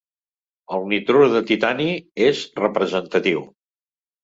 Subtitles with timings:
[0.77, 1.87] El nitrur de titani
[2.31, 3.47] és representatiu.